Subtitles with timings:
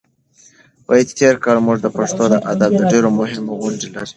[1.17, 4.09] تېر کال موږ د پښتو ادب ډېرې مهمې غونډې لرلې.